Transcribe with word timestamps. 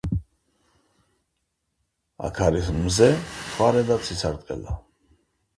აქ 2.29 2.41
არის 2.47 2.71
მზე 2.79 3.11
მთვარე 3.21 3.87
და 3.91 3.99
ცისარტყელა 4.09 4.79